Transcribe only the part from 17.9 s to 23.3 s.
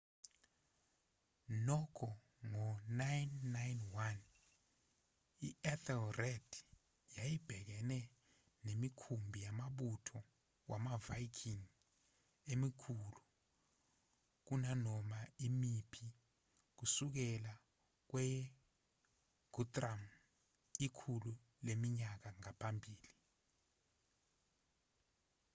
kweyeguthrum ikhulu leminyaka ngaphambili